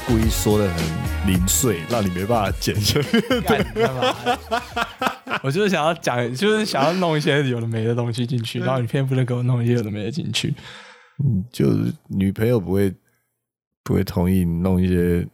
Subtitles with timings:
[0.00, 3.22] 故意说的很零碎，让你没办法剪下去。
[5.42, 10.54] 我就是想要讲，就是想要弄一些有的没的东西进去，然后你偏不能给我弄一些有的没的进去。
[11.52, 12.92] 就是女朋友不会
[13.82, 15.26] 不会同意你弄一些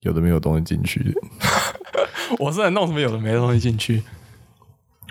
[0.00, 1.12] 有的没有东西进去的。
[2.38, 4.02] 我是能弄什么有的没的东西进去，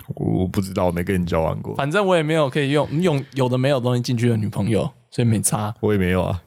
[0.08, 5.72] 我我不知道，我没跟你交往过，反正我也没有可以用用有的没有东西进去的女朋友，所以没差。
[5.80, 6.42] 我也没有啊，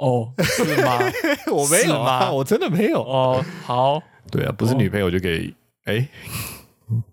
[0.00, 0.98] 哦，是吗？
[1.52, 3.02] 我没有啊，我真的没有。
[3.02, 5.52] 哦，好，对啊，不是女朋友就给
[5.84, 6.08] 哎，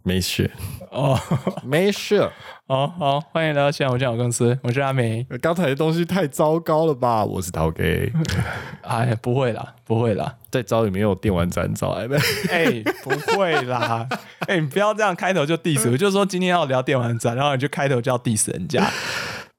[0.03, 0.49] 没事
[0.89, 1.19] 哦，
[1.63, 2.27] 没事。
[2.65, 5.25] 好好，欢迎来到现在我讲我公司，我是阿美。
[5.41, 7.23] 刚才的东西太糟糕了吧？
[7.23, 8.11] 我是陶 K，
[8.83, 11.91] 哎，不会啦，不会啦，再糟也没有电玩展糟。
[11.91, 12.15] 哎，不
[12.49, 14.07] 哎，不会啦，
[14.47, 18.89] 哎，你不要这样开头就 diss，我就说今天要聊电玩展，然后你就开头就要 diss 人家。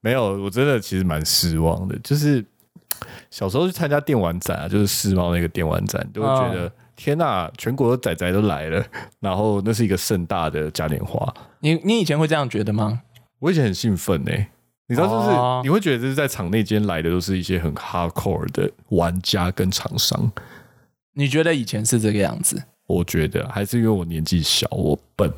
[0.01, 1.97] 没有，我真的其实蛮失望的。
[2.03, 2.45] 就是
[3.29, 8.83] 小时候去参加电玩展啊，就是世贸那个电玩展，就会觉得、天呐，全国的仔仔都来了，
[9.19, 11.31] 然后那是一个盛大的嘉年华。
[11.59, 13.01] 你你以前会这样觉得吗？
[13.39, 14.31] 我以前很兴奋呢、
[14.87, 20.31] 你知道，就是、哦你会觉得就是在场内间来的都是一些很 hardcore 的玩家跟厂商。
[21.13, 22.63] 你觉得以前是这个样子？
[22.87, 25.31] 我觉得还是因为我年纪小，我笨，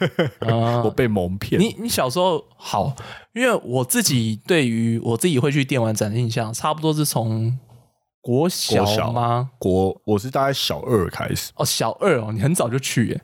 [0.40, 1.60] 啊我被蒙骗。
[1.60, 2.94] 你你小时候好，
[3.34, 7.58] 因为我自己对于我自己会去电玩展的印象，差不多是从
[8.20, 9.50] 国小国小吗？
[9.58, 13.20] 国我是大概小二开始，哦，小二哦，你很早就去耶。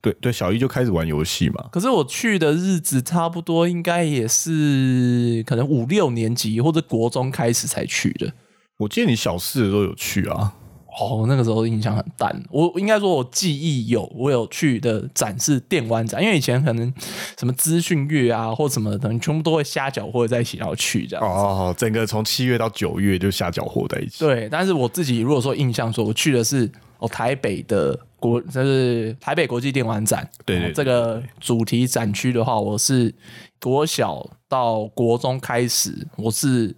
[0.00, 1.68] 对对，小一就开始玩游戏嘛。
[1.70, 8.32] 可是我去的日子差不多应该也是可能五六年级或者国中开始才去的。
[8.78, 10.54] 我记得你小四的时候有去啊，
[10.98, 12.42] 哦，那个时候印象很淡。
[12.50, 16.92] 我应该说，我记忆有我有去的展是电玩展，因为以前可能
[17.38, 21.24] 什么资讯月啊或什么的，你全部都会瞎搅和在一起，然后去这样。
[21.24, 24.24] 哦，整个从七月到九月就瞎搅和在一起。
[24.24, 30.28] 对，但是我自己如果说印象说，我去的是哦台北的国，就是台北国际电玩展。
[30.44, 33.14] 对这个主题展区的话，我是
[33.60, 36.74] 国小到国中开始，我是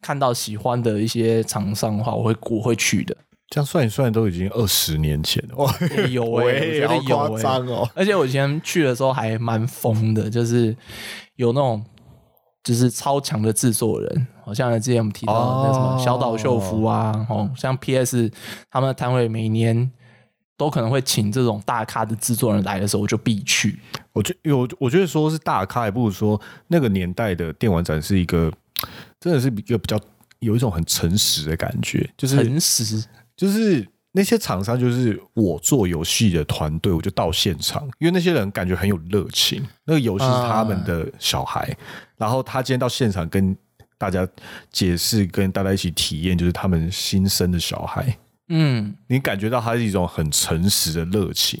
[0.00, 3.16] 看到喜欢的一些厂商的话，我会我会去的。
[3.54, 5.54] 这样算一算，都已经二十年前了。
[5.54, 7.88] 哇，欸有哎、喂 我觉得有好哎、夸张哦。
[7.94, 10.76] 而且我以前去的时候还蛮疯的，就是
[11.36, 11.84] 有那种
[12.64, 15.32] 就是超强的制作人，好像之前我们提到
[15.62, 18.28] 的那什么哦小岛秀夫啊，哦，像 PS
[18.68, 19.88] 他们的摊位每年
[20.56, 23.78] 都可能会请这种大咖的制作人来的时候，我就必去。
[24.12, 28.52] 我觉我我觉得说是大咖，也不如说那个年代的电玩展是一个，
[29.20, 29.96] 真的是一个比较
[30.40, 33.04] 有一种很诚实的感觉，就是诚实，
[33.36, 41.76] 就是那些厂商，就是我做游戏的团队，我就到现场，因为那些人感觉很有热情，那个游戏是他们的小孩，
[42.16, 43.56] 然后他今天到现场跟
[43.98, 44.26] 大家
[44.70, 48.16] 解释，跟大家一起体验，就是他们新生的小孩，
[48.48, 48.94] 嗯。
[49.08, 51.60] 你感觉到他是一种很诚实的热情，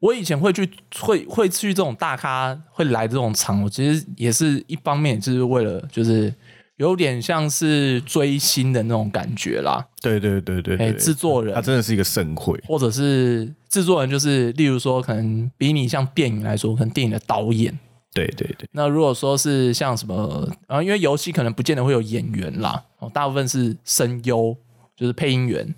[0.00, 0.68] 我以前会去
[0.98, 6.34] 会会去这种大咖会来这种场，我其实也是一方面，就是为了就是
[6.76, 9.86] 有点像是追星的那种感觉啦。
[10.00, 17.76] 对对对对哎、对，制作人他真的是一个盛会，或者是制作人，就是例如说，可能比你像电影来说，可能电影的导演。
[18.14, 24.56] 对对对，那如果说是像什么，啊，因为游戏可能不见得会有演员啦，哦，大部分是声优，
[24.96, 25.74] 就是配音员。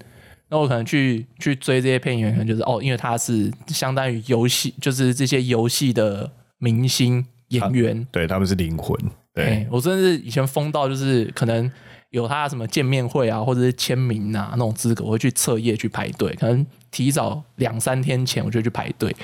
[0.49, 8.07] 那我可能去去追这些配音员，可能就是哦，因为他是相当于游戏，就是这些游戏的明星演员。
[8.13, 8.97] 对他们是灵魂，
[9.39, 9.47] 对。
[9.47, 11.71] 哎、我真的是以前疯到就是可能
[12.11, 19.15] 有他什么见面会啊，或者是签名啊那种资格，我会去彻夜去排队，可能提早两三天前我就去排队，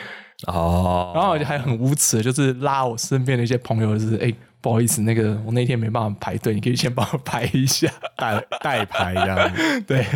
[0.47, 7.91] 哦，然后我就还很无耻，就是拉我身边的一些朋友，就是哎、不好意思，那个我那天没办法排队，你可以先帮我排一下。
[8.17, 9.81] 代代排这样子。
[9.89, 10.07] 对，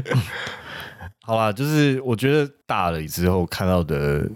[1.22, 4.28] 好啦，就是我觉得大了之后看到的，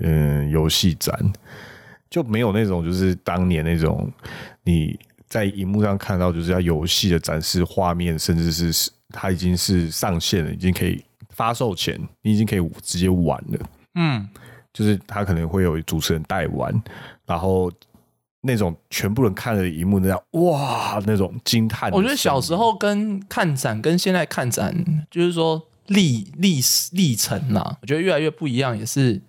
[0.00, 1.14] 嗯，游戏展
[2.14, 4.08] 就没有那种就是当年那种
[4.62, 4.96] 你
[5.26, 13.58] 在荧幕上看到就是要游戏的展示画面，甚至是它已经是上线了，已经可以发售前，你已经可以直接玩了。
[13.96, 14.28] 嗯，
[14.72, 16.72] 就是他可能会有主持人带玩，
[17.26, 17.68] 然后
[18.42, 21.90] 那种全部人看了荧幕那样哇那种惊叹。
[21.90, 29.20] 我觉得小时候跟看展跟现在看展，就是说历历史历程呐、我觉得越来越不一样，也是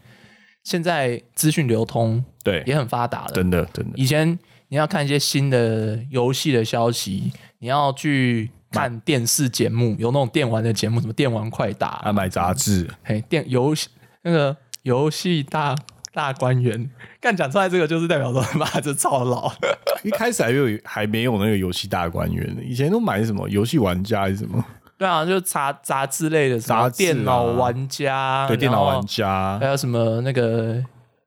[0.66, 2.62] 现在资讯流通对。
[2.66, 3.32] 也很发达了。
[3.34, 3.94] 真的真的。
[3.96, 12.02] 以前你要看一些新的游戏的消息，你要去看电视节目，有那种电玩的节目，什么电玩快打。
[12.04, 13.88] 啊买杂志，嘿，电游戏
[14.24, 15.74] 那个游戏大
[16.12, 16.90] 大观园，
[17.22, 19.54] 干讲出来这个就是代表说妈这超老，
[20.04, 24.66] 一开始还有还没有那个游戏大观园呢，以前都买什么游戏玩家还是什么？
[24.98, 30.82] 对啊，就杂杂志类的，什么电脑玩家，对，电脑玩家，家还有什么那个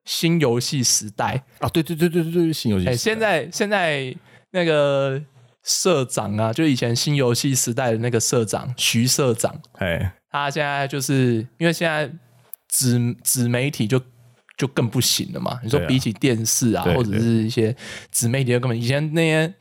[0.05, 1.43] 新游戏时代。
[1.59, 2.97] 啊，对对对对对对，新游戏哎。
[2.97, 4.15] 现在现在
[4.53, 5.21] 那个
[5.63, 12.11] 社长啊，就以前新游戏时代的那个社长徐社长，哎，他现在就是因为现在
[12.69, 14.01] 纸纸媒体就
[14.57, 15.61] 就更不行了嘛。
[15.63, 17.77] 你说比起电视啊，对或者是一些
[18.11, 19.55] 纸媒体，就根本以前那些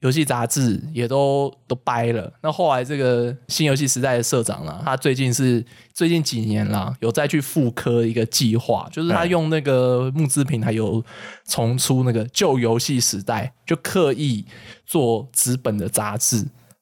[0.00, 2.32] 游戏杂志也都都掰了。
[2.42, 11.04] 那后来这个新游戏时代的社长啦，他最近是最近几年啦，有再去复刻一个计划，就是他哎用那个募资平台有
[11.46, 14.44] 重出那个旧游戏时代，就刻意
[14.86, 16.36] 做纸本的杂志，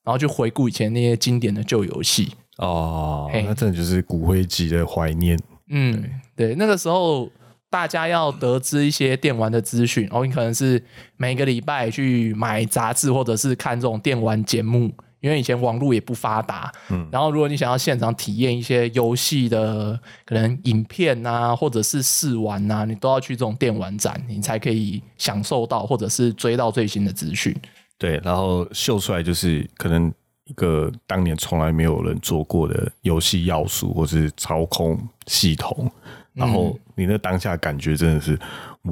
[0.04, 2.32] 然后去回顾以前那些经典的旧游戏。
[2.58, 5.38] 哦，那真的就是骨灰级的怀念。
[5.68, 6.04] 嗯，
[6.36, 7.28] 对，那个时候
[7.68, 10.82] 大家要得知一些电玩的资讯，哦，你可能是
[11.16, 16.72] 每个礼拜去买杂志，或者是看这种电玩节目，因为以前网络也不发达。
[16.90, 27.54] 嗯，然后如果你想要现场体验一些游戏的可能影片啊，或者是试玩啊，你都要去这种电玩展，你才可以享受到或者是追到最新的资讯。
[27.98, 30.12] 对，然后秀出来就是可能
[30.44, 34.96] 一个当年从来没有人做过的游戏要素，或是操控
[35.26, 35.90] 系统，
[36.36, 38.38] 然后你那当下感觉真的是，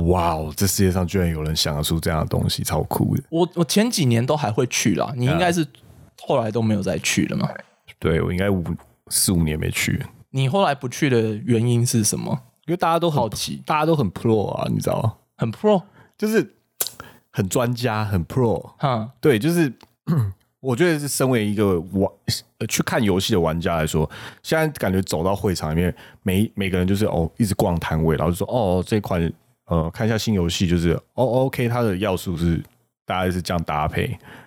[0.09, 3.23] 哇哦，这世界上居然有人想得出这样的东西，超酷的。
[3.29, 5.65] 我我前几年都还会去啦，你应该是
[6.23, 7.49] 后来都没有再去了嘛？
[7.99, 8.65] 对我应该五
[9.09, 12.41] 四五年没去，你后来不去的原因是什么？
[12.67, 15.15] 因为大家都好奇，大家都很 pro 啊，你知道吗？
[15.37, 15.83] 很 pro，
[16.17, 16.55] 就是
[17.31, 18.73] 很专家，很 pro。
[18.79, 19.71] 哈，对，就是
[20.61, 24.09] 我觉得是身为一个玩呃去看游戏的玩家来说，
[24.43, 29.33] 现在感觉走到会场里面，每每个人就是哦一直逛摊位，然后就说哦这款
[29.67, 32.63] 呃看一下新游戏，就是哦 OK 它的要素是
[33.07, 34.07] 大概是这样搭配，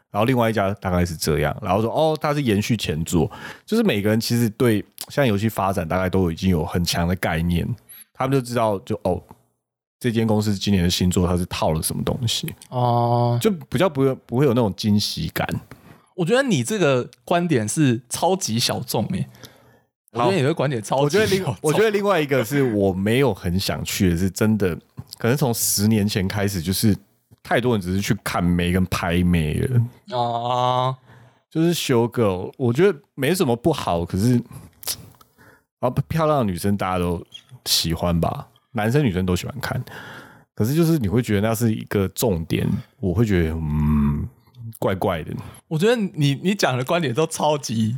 [0.10, 3.32] 然后另外一家大概是这样，然后说哦它是延续前作，
[3.66, 7.68] 就是每个人其实对现在游戏发展大概都已经有很强的概念，
[8.14, 9.22] 他们就知道就哦。
[10.00, 15.48] 这间公司今年的新作，它是套了什么东西，哦、就比较不会不会有那种惊喜感。
[16.18, 19.28] 我觉得你这个观点是超级小众诶。
[20.12, 24.76] 我觉得你的观点超级我觉得另我觉得另外一个是我没有很想去的，是真的，
[25.20, 26.98] 可能从十年前开始，就是
[27.44, 30.96] 太多人只是去看美跟拍美了，啊，
[31.52, 34.42] 就是 show girl，我觉得没什么不好，可是
[35.80, 37.24] 啊漂亮的女生大家都
[37.66, 39.80] 喜欢吧，男生女生都喜欢看，
[40.56, 42.68] 可是就是你会觉得那是一个重点，
[43.00, 44.07] 我会觉得嗯
[44.80, 45.32] 怪怪的，
[45.68, 47.98] 我觉得你你讲的观点都超级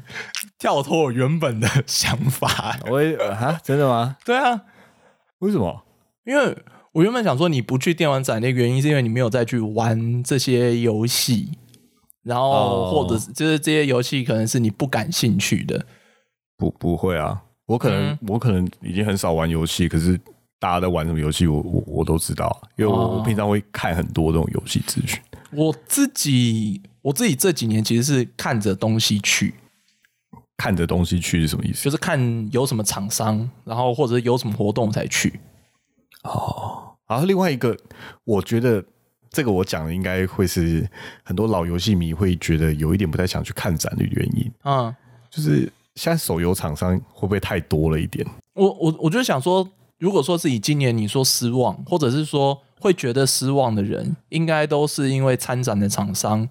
[0.57, 2.77] 跳脱我原本的想法。
[2.86, 4.18] 我会呃哈真的吗？
[4.25, 4.62] 对啊，
[5.39, 5.83] 为什么？
[6.25, 6.57] 因为
[6.92, 11.57] 我原本想说你不去电玩展的原因，是因为你没有再去玩这些游戏，
[12.24, 15.86] 然后哦或者是就是这些游戏可能是你不感兴趣的。
[16.57, 20.19] 不不会啊，我可能、嗯我可能已经很少玩游戏，可是
[20.60, 25.19] 大家在玩什么游戏，我我我都知道，因为我、哦我平常会看很多这种游戏资讯。
[25.51, 29.56] 我自己我自己这几年其实是看着东西去，
[30.58, 31.84] 看着东西去是什么意思？
[31.84, 35.39] 就是看有什么厂商，然后或者是有什么活动才去。
[36.24, 36.75] 哦
[37.08, 37.75] 然后另外一个，
[38.24, 38.86] 我觉得
[39.32, 40.88] 这个我讲的应该会是
[41.24, 44.96] 很多老游戏迷会觉得有一点不太想去看展的原因，嗯，
[45.32, 48.24] 就是现在手游厂商会不会太多了一点？
[48.53, 56.48] 我我我就想说，如果说是以今年你说失望，或者是说会觉得失望的人，应该都是因为参展的厂商，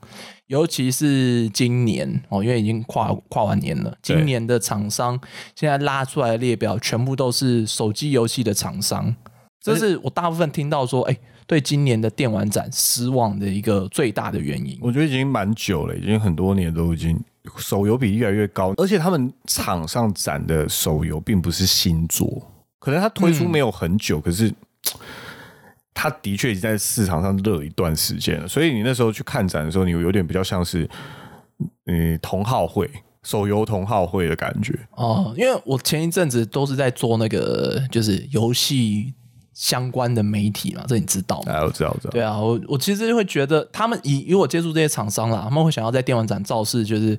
[0.46, 5.18] 尤其是今年哦，因为已经跨跨完年了，今年的厂商
[5.54, 9.14] 现在拉出来的列表全部都是手机游戏的厂商，
[9.60, 14.78] 这是我大部分听到说，哎、对今年的电玩展失望的一个最大的原因。
[14.80, 17.18] 我觉得已经蛮久了，已经很多年都已经
[17.56, 22.42] 手游比越来越高，而且他们场上展的手游并不是新作，
[22.78, 24.52] 可能他推出没有很久，可是
[25.98, 28.46] 它的确已经在市场上热一段时间了。
[28.46, 30.88] 所以你那时候去看展的时候，你有点比较像是
[31.86, 32.88] 嗯同好会。
[33.24, 39.12] 手游同好会的感觉，哦，因为我前一阵子都是在做那个就是游戏
[39.52, 41.52] 相关的媒体嘛，这你知道吗？
[41.52, 47.18] 哎，我知道，我知道，对啊，我我其实会觉得他们以以我接触这些厂商啦，他们会想要在电玩展造势，就是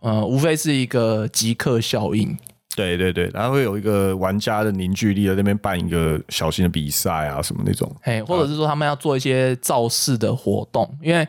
[0.00, 2.36] 呃，无非是一个即刻效应。
[2.76, 11.26] 对对对，然后会有一个玩家的凝聚力在那边办一个小型的比赛啊，什么那种，嘿，或者是说他们要做一些造势的活动，因为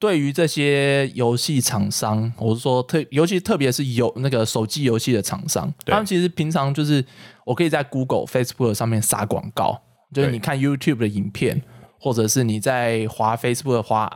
[0.00, 7.04] 对于这些游戏厂商，我是说特，尤其特别是有那个手机游戏的厂商，他们其实平常就是
[7.44, 9.80] 我可以在 Google、Facebook 上面撒广告，
[10.12, 11.62] 就是你看 YouTube 的影片，
[12.00, 14.10] 或者是你在滑 Facebook 滑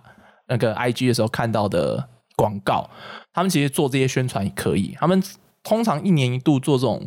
[0.48, 2.90] 那个 IG 的时候看到的广告，
[3.32, 4.96] 他们其实做这些宣传也可以。
[4.98, 5.22] 他们
[5.64, 7.04] 通常一年一度做这种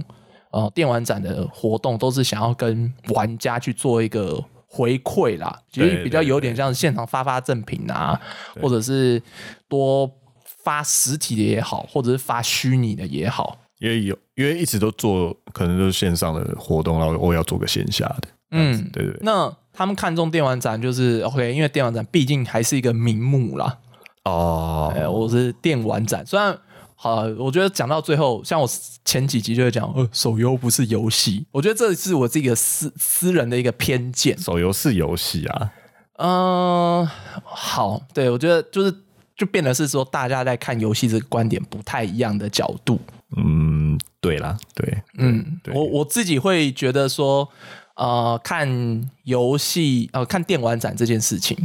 [0.52, 8.20] 呃电玩展的活动，都是想要跟玩家去做一个回馈啦，其实比较有对点像现场发发赠品啊，
[8.62, 9.22] 或者是
[9.70, 10.12] 多
[10.44, 13.58] 发实体的也好，或者是发虚拟的也好。
[13.80, 23.78] 因为有因为一直都做可能都是线上的活动，然后我要做个线下的，嗯，对对对，那他们看中电玩展就是 OK，因为电玩展毕竟还是一个名目啦。
[24.24, 26.58] 哦，哎、我是电玩展，虽然
[27.00, 28.68] 好，我觉得讲到最后，像我
[29.06, 34.36] 前几集就会讲，呃，手游不是游戏，我觉得这是我自己的私私人的一个偏见。
[34.40, 35.72] 手游是游戏啊，
[36.18, 37.08] 嗯、
[37.44, 38.92] 好，对我觉得就是
[39.36, 43.00] 就变得是说，大家在看游戏这个观点不太一样的角度。
[43.36, 47.48] 嗯，对啦，对，嗯，对我我自己会觉得说，
[47.96, 51.56] 呃，看游戏呃看电玩展这件事情，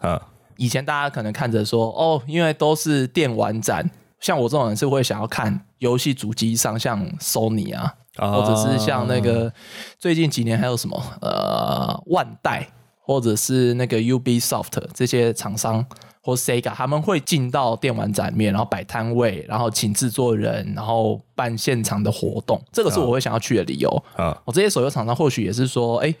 [0.00, 9.52] 啊，以前大家可能看着说，哦，因为都是电玩展，像我这种人是会想要看游戏主机上，像 Sony 啊，啊或者是像那个
[9.98, 12.68] 最近几年还有什么呃万代，
[13.00, 15.84] 或者是那个 Ubisoft 这些厂商
[16.22, 23.90] 或 Sega，他们会进到电玩展里面，然后摆摊位，然后请制作人，然后办现场的活动，这个是我会想要去的理由。
[24.16, 26.14] 啊，我这些手游厂商或许也是说，哎，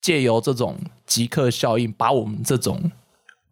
[0.00, 2.92] 借由这种即刻效应，把我们这种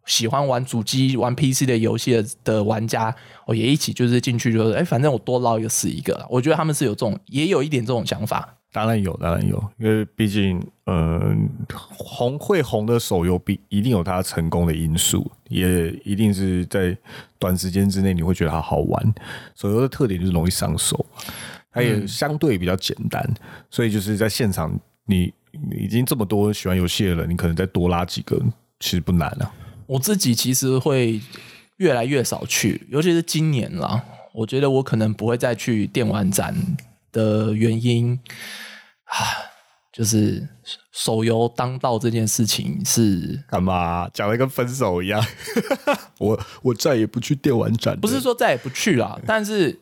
[0.07, 6.25] 喜欢玩主机、玩 PC 的游戏的的玩家，哦，也一起就是进去，就是哎，反正我多捞一个是一个。
[6.27, 8.55] 我觉得他们是有这种，也有一点这种想法。
[8.71, 16.95] 当然有，当然有，因为毕竟，嗯、红会红的手游必一定有它成功的因素，也一定是在
[17.39, 19.13] 短时间之内你会觉得它好玩。
[19.55, 21.03] 手游的特点就是容易上手，
[21.71, 23.27] 它也相对比较简单，
[23.71, 28.39] 所以就是在现场你你已经这么多喜欢游戏的人，你可能再多拉几个，
[28.79, 29.51] 其实不难啊。
[29.87, 31.19] 我自己其实会
[31.77, 34.03] 越来越少去，尤其是今年啦，
[34.33, 36.55] 我觉得我可能不会再去电玩展
[37.11, 38.19] 的原因
[39.05, 39.15] 啊，
[39.93, 40.47] 就是
[40.91, 45.23] 手游当道这件事情是干嘛讲的跟分手一样？
[46.19, 49.79] 我我再也不去电玩展，不是说再也不去啦，但是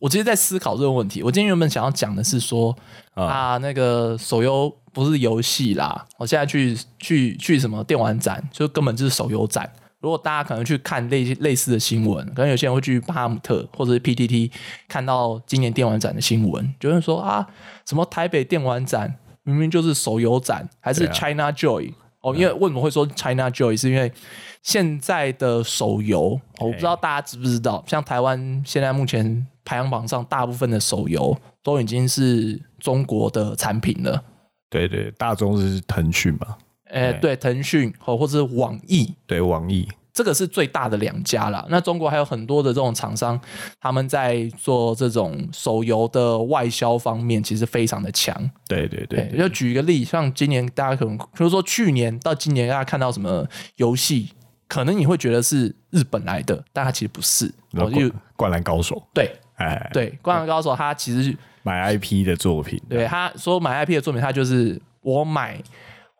[0.00, 1.22] 我其实在思考这个问题。
[1.22, 2.76] 我今天原本想要讲的是说
[3.14, 9.70] 啊那个手游不是游戏啦，我现在去去去什么电玩展，就根本就是手游展。
[10.00, 14.50] 如果大家可能去看类类似的新闻，可能有些人会去巴哈姆特或者是 PTT
[14.88, 17.46] 看到今年电玩展的新闻，就会说啊，
[17.86, 21.92] 什么台北电玩展明明就是手游展，还是 China Joy、
[22.22, 22.34] 哦？
[22.34, 23.76] 因为为什么会说 China Joy？
[23.76, 24.10] 是因为
[24.62, 34.20] 现在的手游，我不知道大家知不知道，像台湾现在目前排行榜上大部分的手游都已经是中国的产品了。
[34.68, 41.64] 对对，大众是腾讯嘛，哎，对，腾讯或或者是网易，对网易，这个是最大的两家啦。
[41.70, 43.40] 那中国还有很多的这种厂商，
[43.80, 48.34] 他们在做这种手游的外销方面，其实非常的强。
[48.66, 53.46] 对对对对，就举一个例，像今年大家可能，比如说去年到今年，大家看到什么
[53.76, 54.30] 游戏，
[54.66, 57.46] 可能你会觉得是日本来的，但它其实不是。
[57.74, 65.62] 哦，就然后灌灌篮高手，对哎，对，《灌篮高手》他其实买 IP 的作品，对他说买 IP 的作品，他就是我买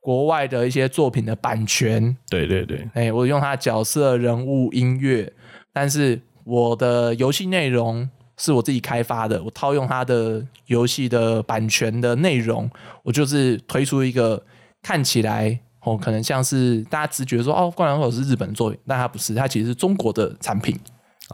[0.00, 2.86] 国外的一些作品的版权，对对对。
[2.94, 5.32] 哎，我用他角色、人物、音乐，
[5.72, 12.70] 但是我的游戏内容是我自己开发的，我套用他的游戏的版权的内容，
[13.02, 14.42] 我就是推出一个
[14.82, 20.78] 看起来哦，可能像是大家直觉说哦，《灌篮高手》是日本的作品，但它不是，它其实是中国的产品。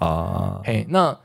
[0.01, 1.17] 啊，嘿，那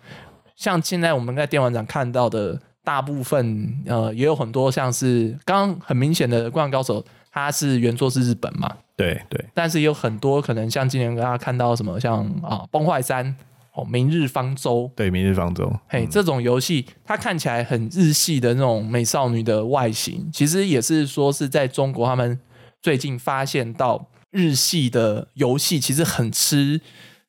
[0.61, 7.01] 像现在我们在电玩展看到的大部分，呃，也有很多像是刚刚很明显的《灌篮高手》，
[7.31, 13.25] 它是原作是日本嘛，对对但是也有很多可能像今年大家看到什么像啊《崩坏三》
[13.73, 14.83] 哦，《明日方舟》。
[14.95, 22.39] 对，明日方舟，嘿，这种游戏它看起来很日系的那种美少女的外形，其实也是说是在中国他们
[22.79, 26.79] 最近发现到日系的游戏其实很吃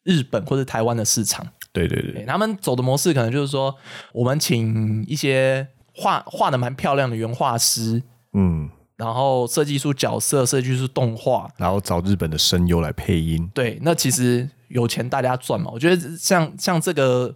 [0.03, 1.47] 日本或者台湾的市场。
[1.73, 3.75] 对对对对他们走的模式可能就是说，
[4.13, 8.03] 我们请一些画画的蛮漂亮的原画师，
[8.35, 11.51] 嗯，然后设计出角色，设计出动画。
[11.57, 15.71] 然后找日本的声优来配音，对，那其实有钱大家赚嘛。
[15.73, 17.35] 我觉得像像这个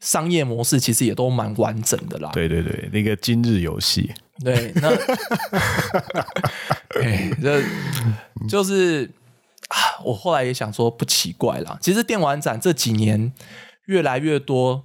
[0.00, 2.30] 商业模式，其实也都蛮完整的啦。
[2.32, 4.10] 对对对，那个今日游戏，
[4.44, 4.88] 对，那，
[7.02, 7.62] 哎，这
[8.48, 9.10] 就是
[9.68, 11.76] 啊，我后来也想说不奇怪啦。
[11.80, 13.30] 其实电玩展这几年
[13.90, 14.84] 越来越多，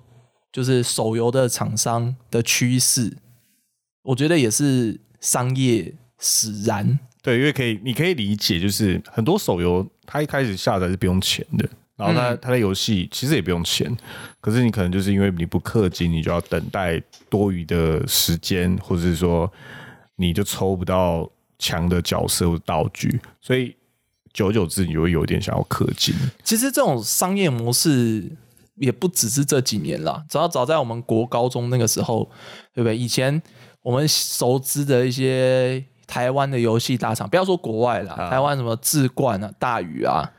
[0.52, 3.16] 就是手游的厂商的趋势，
[4.02, 6.98] 我觉得也是商业使然。
[7.22, 13.96] 对，因为可以，你可以理解，就是很多手游它一开始下载是不用钱的，然后它它的游戏其实也不用钱，
[14.42, 19.52] 可是你可能就是因为你不氪金，你就要等待多余的时间，或者是说
[20.16, 23.76] 你就抽不到强的角色或道具，所以
[24.34, 26.16] 久而久之你就会有点想要氪金。
[26.44, 28.24] 其实这种商业模式
[28.76, 32.30] 也不只是这几年啦，只要早在我们国高中那个时候，
[32.74, 32.98] 对不对？
[32.98, 33.42] 以前
[33.82, 40.30] 我们熟知的一些台湾的游戏大厂，不要说国外啦，台湾什么智冠啊、大宇啊，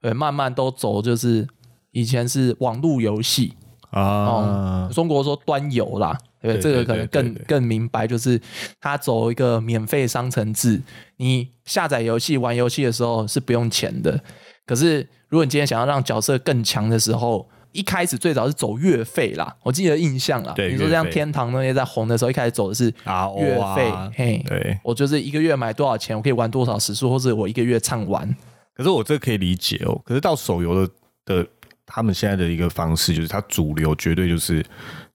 [0.00, 1.46] 对，慢慢都走就是
[1.90, 3.54] 以前是网络游戏
[3.90, 6.62] 啊，中国说端游啦，对不对？
[6.62, 8.40] 这个可能更更明白，就是
[8.80, 10.80] 他走一个免费商城制，
[11.16, 14.22] 你下载游戏、玩游戏的时候是不用钱的。
[14.64, 20.52] 可是如果你今天想要让角色更强的时候，一开始最早是走月费啦，我记得印象啦。
[20.54, 24.78] 对你说像天堂那些在红的时候，一开始走的是月费，啊嘿，对。
[24.82, 28.34] 我就是一个月买多少钱，我可以玩多少时数，或者我一个月畅玩。
[28.74, 30.00] 可是我这可以理解哦。
[30.04, 30.92] 可是到手游的
[31.26, 31.46] 的
[31.86, 34.64] 他们现在的一个方式，就是它主流绝对就是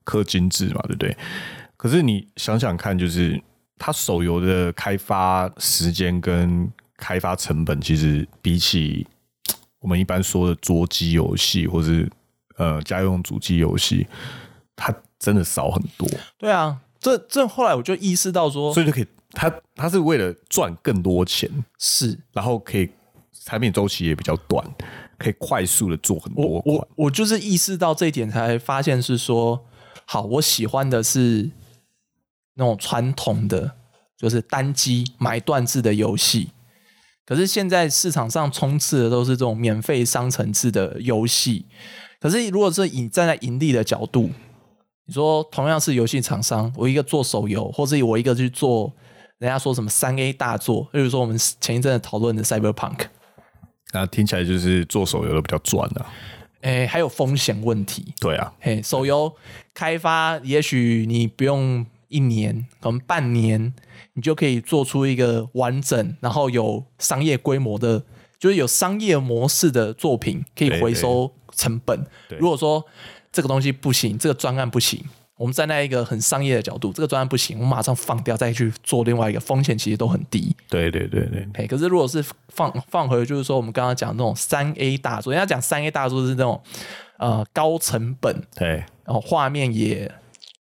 [0.04, 1.16] 氪金制嘛，对不对？
[1.76, 3.40] 可是你想想看，就是
[3.78, 9.06] 它手游的开发时间跟开发成本，其实比起
[9.80, 12.08] 我们一般说的桌机游戏或是
[12.56, 14.06] 呃家用主机游戏，
[14.74, 16.08] 它真的少很多。
[16.38, 22.88] 对啊，这这后来我就意识到说，所以就可以，它它是为了赚更多钱，是然后可以
[23.44, 24.66] 产品周期也比较短，
[25.18, 26.88] 可以快速的做很多款我我。
[26.96, 29.64] 我就是意识到这一点，才发现是说，
[30.04, 31.50] 好，我喜欢的是
[32.54, 33.76] 那种传统的，
[34.16, 36.50] 就是单机买断制的游戏。
[37.24, 41.66] 可是现在市场上充斥的都是这种免费商城制的游戏。
[42.20, 44.30] 可是如果是以站在盈利的角度，
[45.06, 48.92] 你说同样是游戏厂商，我一个做手游，或者我一个去做
[49.38, 53.06] 人家说什么三 A 大作，例如说我们前一阵子讨论的 Cyberpunk，
[53.92, 56.06] 那听起来就是做手游的比较赚啊。
[56.62, 58.12] 诶，还有风险问题。
[58.18, 59.32] 对啊，嘿，手游
[59.72, 63.72] 开发，也许你不用一年，可能半年，
[64.14, 68.02] 你就可以做出一个完整，然后有商业规模的，
[68.40, 71.98] 就是有商业模式的作品，可以回收成本。
[72.28, 72.84] 对如果说
[73.32, 75.04] 这个东西不行，这个专案不行，
[75.36, 80.54] 我们站在一个很商业的角度，这个专案不行，我们马上放掉，再去做另外一个，风险其实都很低。
[80.70, 86.62] 对对对对，嘿，可是如果是放放回，就是说我们刚刚讲那种三 A 大作，人家讲三 A 大作是那种
[87.18, 90.10] 呃高成本，对然后画面也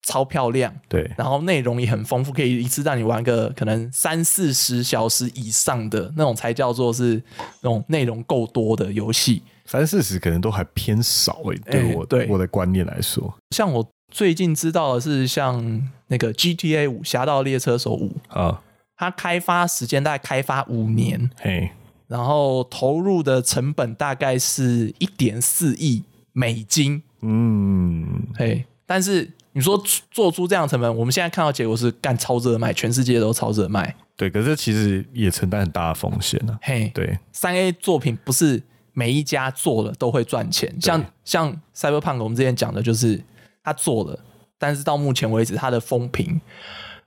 [0.02, 7.22] 超漂亮，对然后内容也很丰富，可以一次让你玩个可能三四十小时以上的那种才叫做是
[7.60, 9.42] 那种内容够多的游戏。
[9.64, 12.26] 三四十可能都还偏少诶、对我对。
[12.28, 13.34] 我的观念来说。
[13.50, 18.62] 像我最近知道的是，像那个 GTA 五《侠盗猎车手五》，啊，
[18.96, 21.70] 它开发时间大概开发五年，嘿，
[22.06, 27.02] 然后投入的成本大概是一点四亿美金。
[27.22, 33.96] 嗯，嘿，但是你说做出这样的成本，我们现在看到结果是干超热卖，全世界都超热卖。
[34.14, 36.56] 对，可是其实也承担很大的风险啊。
[36.62, 37.18] 嘿，对。
[37.32, 38.62] 三 A 作品不是
[38.94, 43.22] 每一家做了都会赚钱，像像 Cyberpunk 我们之前讲的就是
[43.62, 44.18] 他做了，
[44.56, 46.40] 但是到目前为止他的风评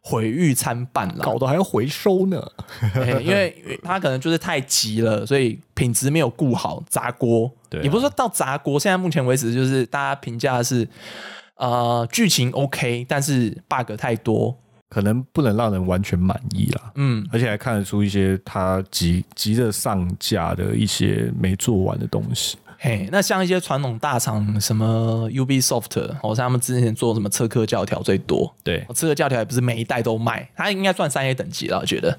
[0.02, 1.24] 毁誉参半了。
[1.24, 2.46] 搞得还要回收呢。
[2.94, 7.52] 嘿因为他可能就是太急了，所以品质没有顾好，砸锅。
[7.70, 10.88] 对啊也不是说到砸锅，现在目前为止就是大家评价是，
[11.56, 14.58] 呃，剧情 OK，但是 bug 太多。
[14.90, 16.92] 可能不能让人完全满意啦。
[16.96, 22.58] 嗯，而且还看得出一些他急急着上架的一些没做完的东西。
[22.80, 32.18] 嘿，那像一些传统大厂，什么 Ubisoft，哦，像他们之前做什么刺客教条最多，对，哦刺客教条也不是每一代都卖，它应该算三 A 等级了，我觉得。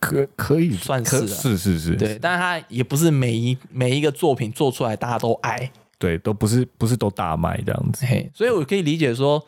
[0.00, 8.06] 可可以算是啊是是是，对，但是它也不是每一每一个作品做出来大家都爱，对，都不是不是都大卖这样子。
[8.06, 9.44] 嘿，所以我可以理解说，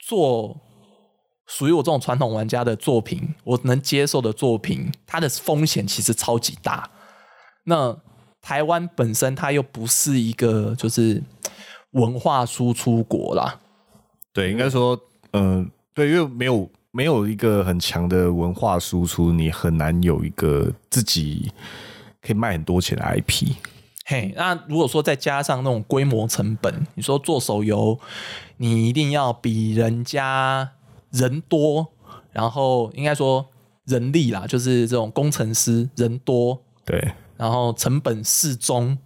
[0.00, 0.60] 做
[1.48, 6.88] 属于我这种传统玩家的作品，我能接受的作品，它的风险其实超级大。
[7.64, 7.96] 那
[8.40, 11.22] 台湾本身它又不是一个就是
[11.92, 13.58] 文化输出国啦，
[14.32, 14.98] 对，应该说，
[15.32, 21.50] 嗯、对，因为没有没有一个很强的文化输出，你很难有一个自己
[22.20, 23.52] 可以卖很多钱的 IP。
[24.06, 27.98] 嘿，那如果说再加上那种规模成本，你说做手游，
[28.56, 30.70] 你一定要比人家
[31.10, 31.86] 人多，
[32.32, 33.46] 然后应该说
[33.84, 37.12] 人力啦，就是这种工程师人多，对。
[37.36, 38.98] 然后成本适中，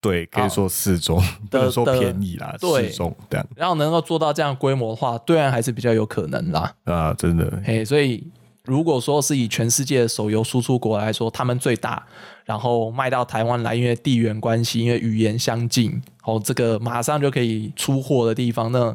[0.00, 2.88] 对，可以说适中，不能说便宜啦，对。
[2.88, 3.46] 适中这样。
[3.54, 6.74] 然后能够做到这样规模的话，对岸还是比较有可能啦。
[6.84, 8.26] 啊，真的，嘿，所以
[8.64, 12.06] 如果说是以全世界的手游输出国来说，他们最大，
[12.46, 18.94] 然后卖到台湾来，因为地缘关系，因为语言相近，哦，这个马上就可以出货的地方，那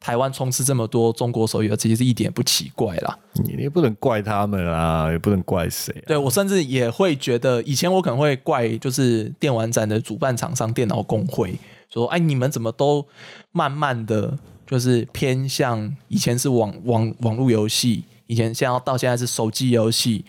[0.00, 3.16] 台湾充斥这么多中国手游，其实一点也不奇怪啦。
[3.44, 6.04] 你也不能怪他们啊，也不能怪谁、啊。
[6.08, 11.54] 对我甚至也会觉得，以前我可能会怪就是电玩展的主办厂商电脑工会，
[11.88, 13.06] 说，哎，你们怎么都
[13.52, 20.24] 慢慢的就是偏向以前是网网网络游戏，以前现在到现在是手机游戏，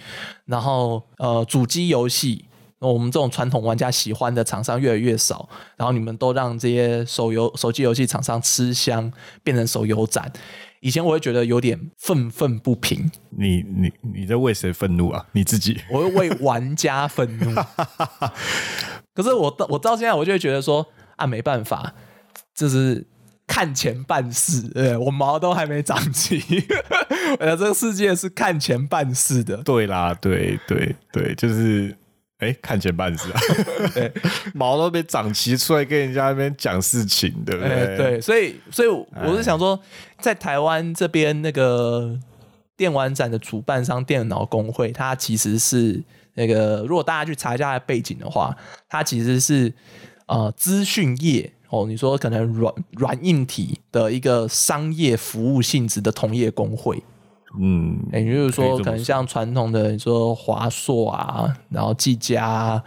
[0.45, 2.45] 然后呃主机游戏。
[2.83, 9.09] 那我们这种传统玩家喜欢的厂商越来越少，然后你们都让这些手游、手机游戏厂商吃香，
[9.41, 10.29] 变成手游展。
[10.81, 15.25] 以前我会觉得有点愤愤不平，你你你在为谁愤怒啊？
[15.31, 15.79] 你自己？
[15.89, 17.55] 我会为玩家愤怒。
[19.15, 21.93] 可是我到我到现在，我就会觉得说啊，没办法，
[22.53, 23.07] 就是
[23.47, 24.61] 看钱办事。
[24.73, 26.43] 对我毛都还没长齐，
[27.39, 29.55] 呃，这个世界是看钱办事的。
[29.63, 31.95] 对啦，对对对，就是。
[32.43, 33.39] 哎，看钱办事啊！
[33.95, 34.11] 对，
[34.53, 37.97] 毛都被长齐，出来跟人家那边讲事情，对不对？
[37.97, 39.79] 对，所以，所以我是想说，
[40.19, 42.19] 在台湾这边那个
[42.75, 46.03] 电玩展的主办商电脑工会，它其实是
[46.33, 48.55] 那个，如果大家去查一下它的背景的话，
[48.89, 49.73] 它其实是
[50.25, 57.01] 呃资讯业哦，你说可能软软硬体的一个商业服务性质的同业工会。
[57.59, 62.83] 嗯，也就是说，可能像传统的你说华硕啊，然后技嘉啊，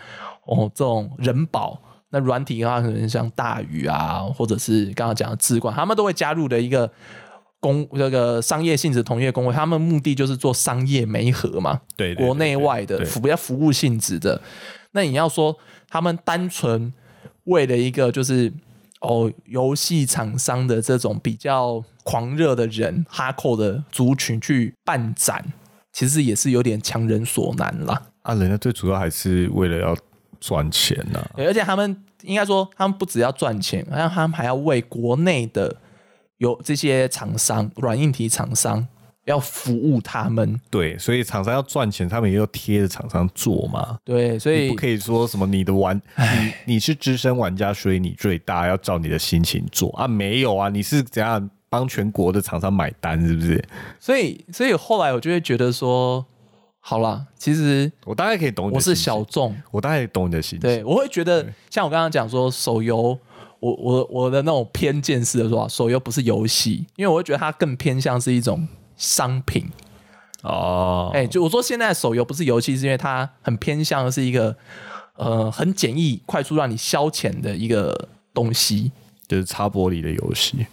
[0.47, 6.91] 哦这种人保，那软体的话，可能像大宇啊，或者是刚刚讲的智冠，他们都会加入的一个
[7.61, 14.41] 工这个商业性质同业工会，他们目的就是做商业媒合嘛，对，国内外的服比较服务性质的。
[14.93, 15.57] 那你要说
[15.89, 16.93] 他们单纯
[17.45, 18.53] 为了一个就是
[19.01, 21.85] 哦游戏厂商的这种比较。
[22.09, 25.45] 狂热的人、哈扣的族群去办展，
[25.93, 28.01] 其实也是有点强人所难啦。
[28.23, 29.97] 啊，人家最主要还是为了要
[30.39, 31.21] 赚钱呐。
[31.35, 35.75] 对，而且他们应该说，他们不只要赚钱，好像他们还要为国内的
[36.39, 38.87] 有这些厂商、软硬体厂商
[39.27, 40.59] 要服务他们。
[40.71, 43.99] 对，所以厂商要赚钱，他们也要贴着厂商做嘛。
[44.03, 50.09] 对，所以不可以说什么你的玩，你你是资深玩家，所以你最大，要照你的心情做啊？
[50.09, 51.51] 没有啊，你是怎样？
[51.69, 53.63] 帮全国的厂商买单是不是？
[53.99, 56.25] 所以，所以后来我就会觉得说，
[56.79, 60.61] 好了，其实我大概可以懂，我是小众，我大概懂你的心情。
[60.61, 63.19] 对，我会觉得，像我刚刚讲说，手游，
[63.59, 69.71] 我我我的那种偏见式的说，手游不是游戏，因为我会觉得它更偏向是一种商品。
[70.43, 74.57] 哦，哎，就我说现在手游不是游戏，是因为它很偏向的是一个
[75.17, 78.93] 呃很简易、快速让你消遣的一个东西，
[79.27, 80.67] 就是擦玻璃的游戏。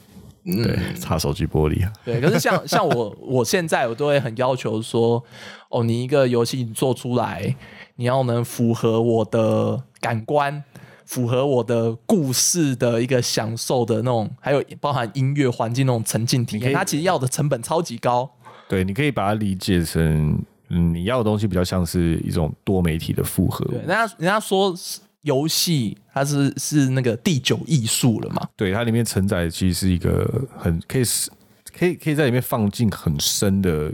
[0.45, 1.93] 对，擦手机玻璃啊。
[2.03, 5.23] 对，可是像像我，我现在我都会很要求说，
[5.69, 7.55] 哦，你一个游戏你做出来，
[7.95, 10.63] 你要能符合我的感官，
[11.05, 16.73] 符合我的故事的一个享受的那种，还有包含音乐环境那种沉浸体验。
[16.73, 18.29] 它其实要的成本超级高。
[18.67, 20.37] 对，你可以把它理解成，
[20.69, 23.65] 嗯，你要的东西比较像是一种多媒体的复合。
[23.65, 24.75] 对，人家人家说。
[25.23, 28.45] 游戏它是是那个第九艺术了嘛？
[28.57, 31.31] 对，它里面承载其实是一个很可以是
[31.73, 33.89] 可以可以在里面放进很深的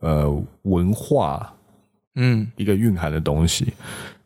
[0.00, 1.54] 呃文化，
[2.16, 3.72] 嗯，一个蕴含的东西。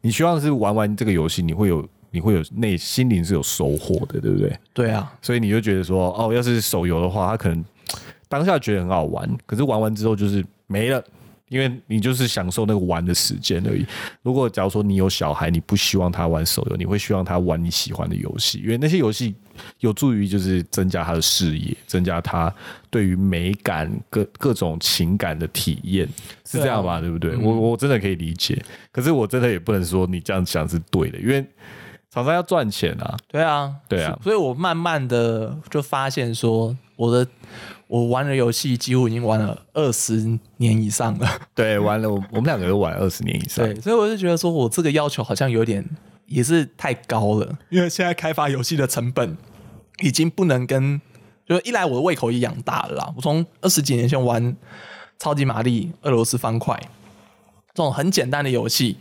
[0.01, 4.59] 你希望是玩完这个游戏，你会有你会有内心灵是有收获的，对不对？
[4.73, 7.65] 对啊，所以你就觉得说，哦，要是手游的话，他可能
[8.29, 11.03] 当下觉得很好玩，可是玩完之后就是没了。
[11.49, 13.83] 因为你就是享受那个玩的时间而已。
[14.21, 19.35] 如果假如说你有小孩，你不希望他玩手游，你会希望他玩你喜欢的游戏，因为那些游戏
[19.81, 22.55] 有助于就是增加他的视野，增加他
[22.91, 26.07] 对于美感各各种情感的体验，
[26.45, 27.01] 是这样吧？
[27.01, 27.35] 对不对？
[27.37, 31.43] 我我真的可以理解，可是我真的也不能说你这样想是对的，因为
[32.11, 33.17] 厂商要赚钱啊。
[33.29, 37.29] 对啊，对啊，所以我慢慢的就发现说我的。
[37.91, 41.27] 我玩的游戏几乎已经玩了二十年以上了。
[41.57, 43.65] 对，玩了我我们两个都玩二十年以上。
[43.65, 45.83] 对，所以我就觉得说我这个要求好像有点
[46.27, 49.35] 也是太高了，因为现在开发游戏的成本
[50.03, 51.01] 已经不能跟，
[51.47, 53.11] 就是一来我的胃口也养大了啦。
[53.17, 54.55] 我从二十几年前玩
[55.19, 56.79] 超级玛丽、俄罗斯方块
[57.73, 58.99] 这种很简单的游戏，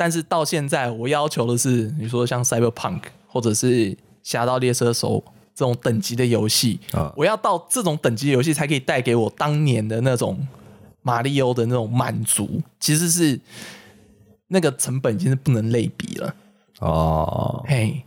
[0.00, 5.22] 但是到现在我要求的是，你说像 Cyberpunk 或者是侠盗猎车手。
[5.52, 10.38] 这种等级的游戏啊，我要到这种等级的游戏才可以带给我当年的那种
[11.02, 13.38] 马里欧的那种满足，其实是
[14.46, 16.34] 那个成本已经是不能类比了
[16.78, 17.62] 哦。
[17.68, 18.02] 嘿，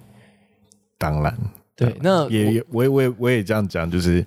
[0.98, 1.38] 当然，
[1.76, 4.26] 对，那也我也我也我也这样讲，就是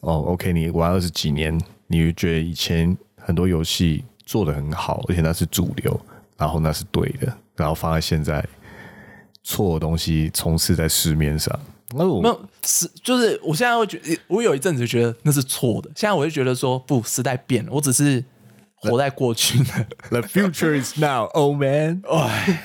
[0.00, 1.56] 哦，OK，你玩二十几年，
[1.86, 6.00] 你觉得以前很多游戏做的很好，而且那是主流，
[6.38, 8.42] 然后那是对的，然后放在现在
[9.42, 11.58] 错的东西充斥在市面上。
[11.94, 18.22] 那我没有是，就是我现在会觉得，我有一阵子觉得那是错的，现在我就觉得说，不，时代变了，我只是
[18.74, 19.86] 活在过去的。
[20.10, 22.02] The future is now, oh man！
[22.06, 22.62] 哎，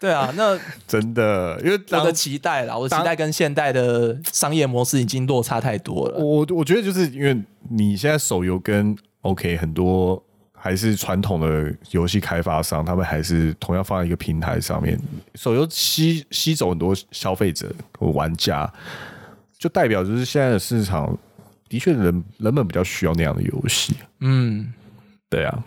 [0.00, 6.18] 对啊，那 真的，因为我当的期待啦，我的期待跟现代的商业模式已经落差太多了。
[6.18, 10.20] 我我觉得就是因为你现在手游跟 OK 很多
[10.64, 14.98] 还是传统的游戏开发商，他们还是同样放在一个平台上面，
[15.34, 18.72] 手游吸吸走很多消费者和玩家，
[19.58, 21.14] 就代表就是现在的市场
[21.68, 23.94] 的确人人们比较需要那样的游戏。
[24.20, 24.72] 嗯，
[25.28, 25.62] 对啊，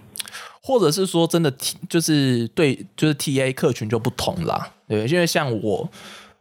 [0.63, 4.71] 或者是说真的 T 就是对，就是 T A 客群就不同啦。
[4.87, 5.87] 对，因为像我，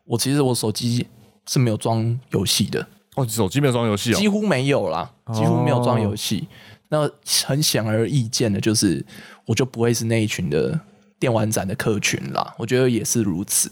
[0.05, 1.07] 我其实我手机
[1.47, 6.49] 是没有装游戏的，哦，手机没有装游戏哦，几乎没有啦，几乎没有装游戏。
[6.89, 7.11] 那
[7.45, 9.05] 很显而易见的就是，
[9.45, 10.79] 我就不会是那一群的
[11.19, 12.55] 电玩展的客群啦。
[12.59, 13.71] 我觉得也是如此。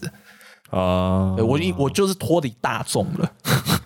[0.71, 3.31] 啊对，我一我就是脱离大众了，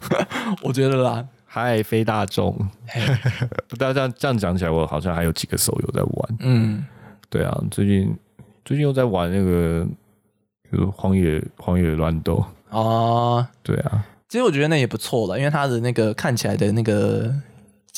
[0.64, 1.28] 我觉得啦。
[1.46, 2.56] 嗨，非大众。
[3.68, 6.38] 不大这样这样讲起来，我好像还有几个手游在玩。
[6.40, 6.86] 嗯，
[7.30, 8.16] 对啊，最近
[8.64, 9.86] 最近又在玩那个
[10.64, 12.44] 比如荒野荒野乱斗。
[12.70, 17.34] 啊，对啊，其实我觉得那也不错了，因为它的那个看起来的那个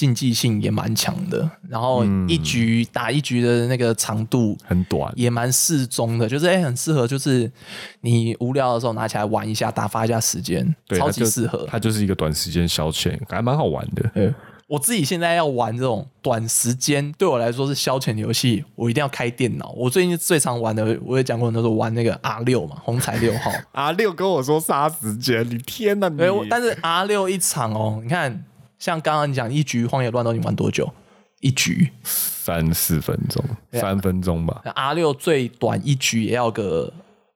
[0.02, 5.14] 竞技性也蛮强的，然后一局、打一局的那个长度很短。
[5.16, 7.52] 也蛮适中的，就是哎、很适合，就是
[8.00, 11.68] 你无聊的时候拿起来玩一下，打发一下时间，对，超级适合。
[11.70, 14.10] 它就是一个短时间消遣，还蛮好玩的。
[14.16, 14.34] 对，
[14.66, 19.72] 我自己现在要玩这种短时间，对我来说是消遣的游戏，我一定要开电脑。
[19.78, 23.52] 我最近最常玩的，我也讲过很多，次玩那个 R 六嘛，红彩六号。
[23.74, 26.10] R 六跟我说杀时间，你天哪！
[26.10, 28.44] 你对，我但是 R 六一场哦，你看，
[28.82, 30.92] 像刚刚你讲一局荒野乱斗，你玩多久？
[31.40, 36.92] 一局三四分钟，啊三分钟吧，那 R 六最短一局也要个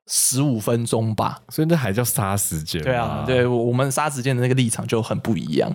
[0.07, 1.39] 十五分钟吧？
[1.49, 2.81] 所以那还叫杀时间？
[2.81, 5.71] 对啊，，对我我们杀时间的那个立场就很不一样。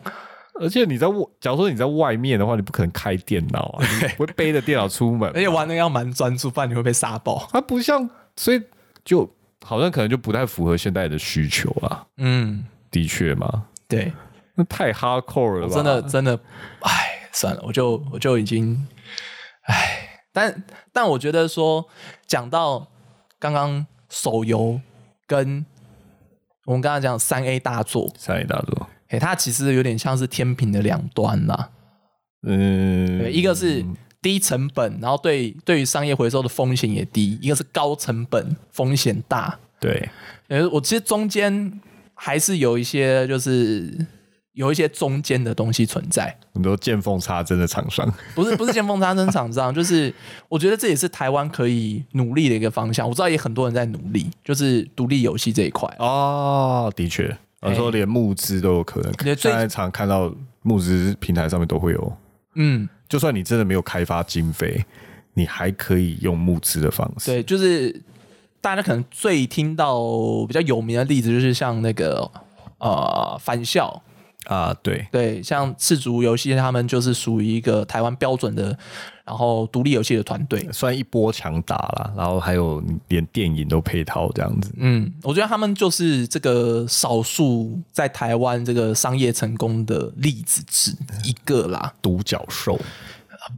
[0.54, 5.40] 而且你在外，假如说你在外面的话，你不可能开电脑啊， 你会背着电脑出门而。
[5.40, 7.48] 且玩那个要蛮专注，不然你会被杀爆。
[7.52, 8.60] 它不像，所以
[9.04, 9.32] 就
[9.64, 12.04] 好像可能就不太符合现代的需求啊。
[12.16, 14.12] 嗯，的确嘛，对，
[14.60, 15.74] 那太 hardcore 了吧？
[15.74, 16.38] 真的真的，
[16.80, 18.86] 哎，算了，我就我就已经，
[19.62, 21.88] 哎，但但我觉得说，
[22.26, 22.86] 讲到
[23.38, 24.78] 刚刚手游
[25.26, 25.64] 跟
[26.66, 31.70] 我们刚刚讲三 A 大作，三 A 大作，哎、它其实有点像是天平的两端啦。
[32.46, 33.82] 嗯，对，一个是
[34.20, 39.58] 低成本，然后对对于商业回收的风险也低；一个是高成本，风险大。
[39.80, 40.10] 对，
[40.48, 41.80] 呃，我其实中间
[42.14, 44.06] 还是有一些，就是
[44.52, 50.12] 有一些中间的东西存在，很多见缝插针的厂商， 不是不是见缝插针厂商，就是
[50.48, 53.08] 我觉得这也是台湾可以努力的一个方向。
[53.08, 55.88] 我知道也很多人在努力，就是独立游戏这一块。
[56.00, 59.36] 哦，的确，有时候连募资都有可能。
[59.36, 62.16] 现在常看到募资平台上面都会有，
[62.56, 64.84] 嗯，就算你真的没有开发经费，
[65.34, 67.30] 你还可以用募资的方式。
[67.30, 68.02] 对，就是
[68.60, 70.00] 大家可能最听到
[70.48, 72.28] 比较有名的例子，就是像那个
[72.78, 74.02] 呃返校。
[74.46, 78.76] 啊，对，对，像赤足游戏，他们就是属于一个台湾标准的，
[79.24, 80.66] 然后独立游戏的团队。
[80.72, 84.72] 算一波强打啦，然后还有连电影都配套这样子。
[84.78, 90.92] 嗯，我觉得他们就是这个少数在台湾这个商业成功的例子之
[91.24, 91.92] 一个啦。
[92.00, 92.80] 独角兽，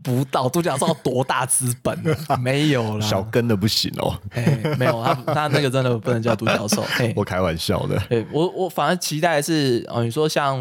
[0.03, 1.97] 不到独角兽多大资本
[2.29, 2.37] 啊？
[2.41, 6.83] 没有啦，小跟的不行哦，哎，没有他 他那个真的不能叫独角兽。
[6.89, 7.99] 嘿，我开玩笑的。
[8.09, 10.59] 对我我反而期待的是，哦，你说像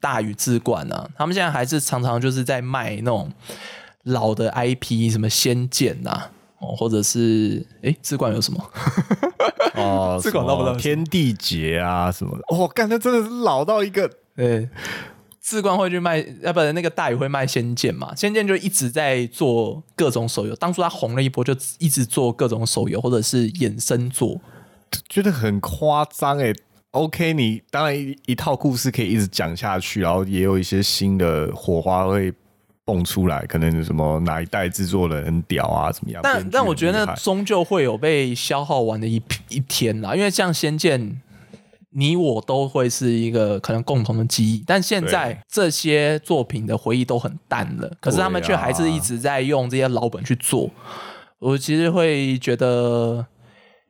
[0.00, 3.30] 大宇智冠啊，他们现在还是常常就是在卖那种
[4.04, 8.70] 老的 IP，什么仙剑呐、哦，或者是哎，智冠有什么？
[9.74, 12.44] 哦，智冠到不知道天地劫啊什么的。
[12.48, 14.68] 哦，干，那真的是老到一个对，
[15.46, 18.14] 智冠会去卖，呃，不，那个大宇会卖仙剑嘛？
[18.14, 24.40] 仙剑就一直在做各种手游，当初他红了一波，就一直做各种手游或者是衍生作。
[25.06, 26.50] 觉得很夸张哎。
[26.92, 32.32] OK，你当然一一套故事可以一直讲下去，然后也有一些新的火花会
[32.84, 36.22] 蹦出来，可能什么哪一代制作人很屌啊，怎么样？
[36.22, 41.00] 但但我觉得那终究会有被消耗完的一一天啦，因为像《仙剑》，
[41.96, 50.68] 你我都会是一个可能共同的记忆，但现在这些作品的回忆都很淡了，可是他们却还是一直在用这些老本去做，
[51.38, 53.24] 我其实会觉得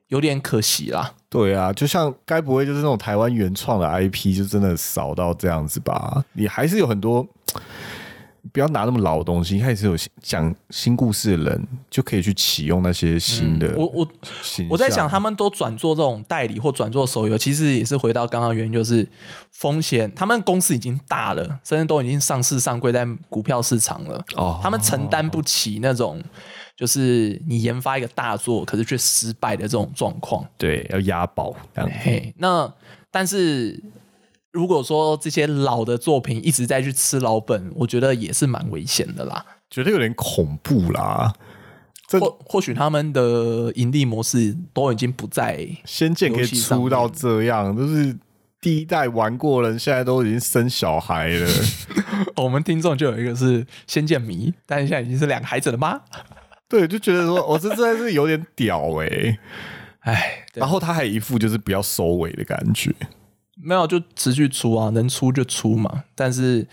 [0.09, 1.15] 有点可惜啦。
[1.31, 6.23] 对啊，就像该不会就是那种台湾原创的 IP，就真的少到这样子吧？
[6.35, 7.27] 你还是有很多
[8.53, 14.09] 不要拿那么老的东西，一开始有讲新故事的人就可以去启用那些新的、我我
[14.71, 19.07] 我在想，他们都转做这种代理或转做手游，其实也是回到刚刚原因，就是
[19.51, 20.13] 风险。
[20.15, 26.23] 他们公司已经大了，甚至都已经上市上柜在股票市场了，哦他们承担不起那种
[26.77, 30.45] 就是你研发一个大作，可是却失败的这种状况。
[30.59, 31.91] 对要押宝这样。
[32.03, 32.73] 嘿，那
[33.11, 33.83] 但是
[34.55, 39.45] 如果说这些老的作品一直在去吃老本，我觉得也是蛮危险的啦。
[39.69, 41.35] 觉得有点恐怖啦。
[42.07, 48.17] 这或或许他们的盈利模式都已经不在仙剑可以出到面这样，就是
[48.61, 51.49] 第一代玩过人，现在都已经生小孩了。
[52.37, 56.03] 我们听众就有一个是仙剑迷，但是现在已经是两个孩子了吗？
[56.69, 59.39] 对，就觉得说， 我、这真的是有点屌哎、
[60.03, 62.95] 哎，然后他还一副就是不要收尾的感觉。
[63.65, 66.05] 没有就持续出啊，能出就出嘛。
[66.15, 66.67] 但是，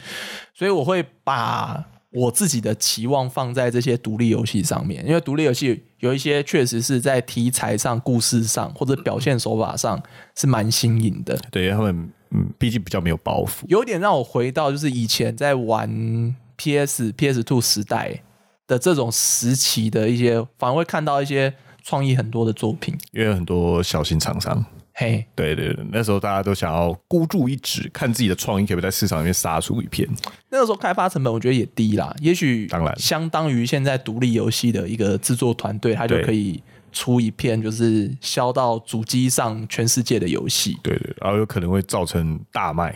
[0.54, 10.02] 所以我会把我自己的期望放在这些独立游戏上面，因为独立游戏有一些确实是在题材上、故事上或者表现手法上
[10.36, 13.64] 是蛮新颖的，对他们，嗯，毕竟比较没有包袱。
[13.68, 18.22] 有点让我回到就是以前在玩 PS、PS Two 时代
[18.68, 22.98] 的这种时期的一些，反而会看到一些创意很多的作品。
[23.14, 30.08] 因为有很多小型厂商，嘿，对对对，那时候大家都想要孤注一掷，看自己的创意可不可以在市场里面杀出一片。
[30.50, 32.94] 那个时候开发成本我觉得也低啦，也许当然。
[33.00, 40.78] 相当于现在独立游戏的一个制作团队，他就可以出一片就是销到主机上全世界的游戏。
[40.84, 42.94] 对对，然后有可能会造成大卖，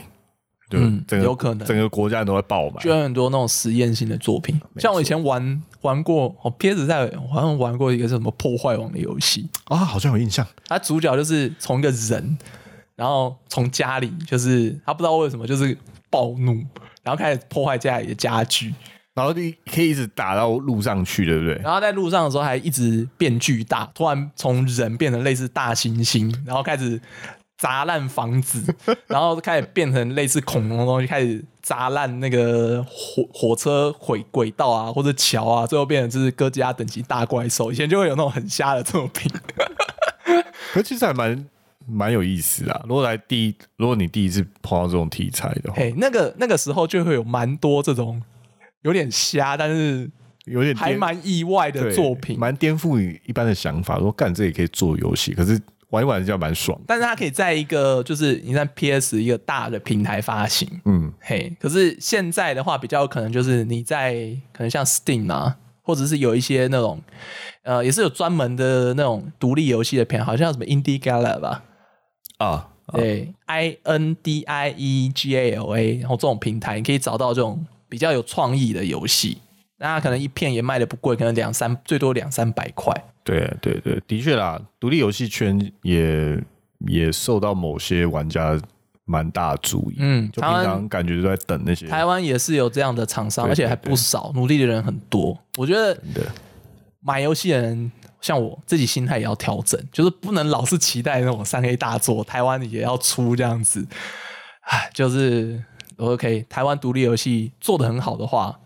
[0.70, 1.66] 对，嗯整个有可能。
[1.66, 2.82] 整个国家人都会爆买。
[2.84, 10.46] 就有很多那种实验性的作品，像我以前玩玩过，哦，PS 在好像玩过一个什么破坏王的游戏，啊，好像有印象。
[10.68, 12.38] 他主角就是从一个人，
[12.96, 15.78] 然后从家里就是他不知道为什么就是
[16.10, 16.54] 暴怒，
[17.04, 18.74] 然后开始破坏家里的家具，
[19.14, 21.54] 然后你可以一直打到路上去，对不对？
[21.64, 27.00] 然后在路上的时候还一直变巨大，突然从人变成类似大猩猩，然后开始
[27.58, 28.74] 砸烂房子，
[29.08, 37.72] 然后开始变成类似恐龙的东西，开始砸烂那个火火车轨轨道啊或者桥啊，最后变成就是哥吉拉等级大怪兽。
[37.72, 39.32] 以前就会有那种很瞎的作品，
[40.72, 41.44] 可其实还蛮
[41.88, 42.86] 蛮有意思啊。
[42.88, 48.22] 如果来第一，如果你第一次碰到这种题材的话，嘿，那个那个时候就会有蛮多这种
[48.84, 50.08] 有点瞎，但是
[50.46, 52.38] 有点颠还蛮意外的作品。
[52.38, 53.98] 蛮颠覆你一般的想法。
[53.98, 56.80] 说干这也可以做游戏，可是玩一玩就蛮爽。
[56.88, 64.14] 但是它可以在一个就是你在 PS 一个大的平台发行，嗯，嘿，可是现在的话，比较有可能就是你在
[64.52, 67.02] 可能像 Steam 啊，或者是有一些那种
[67.64, 71.64] 呃，也是有专门的那种独立游戏的片，好像什么 Indie Gala 吧，
[72.40, 79.40] 啊，对，I N D I E G A L A，然后这种平台你可以找到这种比较有创意的游戏，
[79.78, 82.94] 那它可能一片也卖的不贵，可能两三最多两三百块。
[83.26, 86.42] 对对对，的确啦，独立游戏圈也
[86.88, 88.58] 也受到某些玩家
[89.04, 89.96] 蛮大的注意。
[89.98, 95.38] 嗯，就平常感觉都在等那些台湾也是有这样的厂商，而且还不少，努力的人很多。
[95.58, 96.22] 我觉得的。
[97.08, 103.86] 买游戏的人，像我自己心态也要调整，就是不能老是期待那种三 A 大作，台湾也要出这样子。
[104.62, 105.64] 唉，就是
[105.98, 108.60] OK，台湾独立游戏做的很好的话，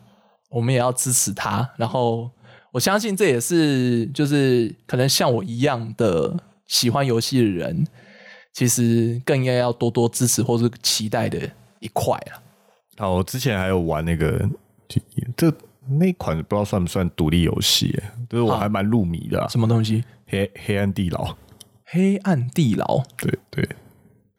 [0.47, 1.69] 我们也要支持它。
[1.75, 2.31] 然后
[2.71, 7.85] 我相信这也是就是可能像我一样的喜欢游戏的人，
[8.53, 11.39] 其实更应该要多多支持或是期待的
[11.79, 12.41] 一块啊。
[12.97, 14.47] 好，我之前还有玩那个
[15.35, 15.51] 这
[15.87, 20.03] 那一款不知道算不算独立游戏耶，就是我啊还蛮入迷的、啊，什么东西？
[20.27, 21.35] 黑黑暗地牢，
[21.85, 23.67] 黑暗地牢对对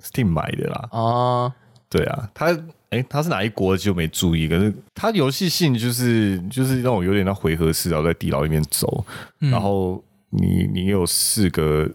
[0.00, 1.52] ，Steam 买的啦，啊，
[1.88, 2.56] 对啊，它
[2.90, 9.04] 哎、他是哪一国就没注意，可是他游戏性就是就是让我有点像回合式，然后在地牢里面走，
[9.38, 11.88] 然后你你有四个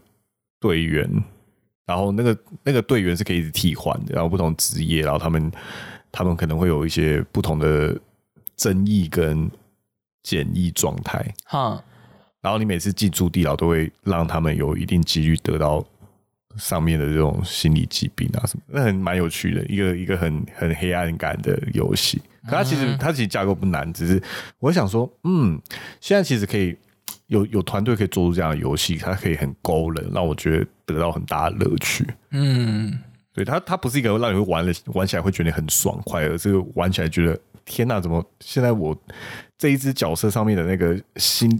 [0.59, 1.09] 队员，
[1.85, 5.51] 然后那个那个队员是可以一直替换的，然后不同职业，然后他们
[6.11, 7.95] 他们可能会有一些不同的
[8.55, 9.51] 争议跟
[10.23, 11.83] 简易状态，哈。
[12.41, 15.83] 然后你每次进驻地牢都会让他们有一定几率得到
[16.57, 22.21] 上面的这种心理疾病啊什么，那很蛮有趣的一个一个很很黑暗感的游戏。
[22.45, 24.21] 可它其实它其实架构不难，只是
[24.59, 25.59] 我想说，嗯，
[25.99, 26.77] 现在其实可以
[27.27, 32.05] 有有团队可以做出这样的游戏，它可以很勾人，让我觉得得到很大的乐趣。
[32.31, 32.99] 嗯，
[33.33, 38.95] 对它，它不是一个让你会玩了玩起来会觉得很爽快，而是玩起来觉得天哪，怎么现在我
[39.57, 41.59] 这一只角色上面的那个心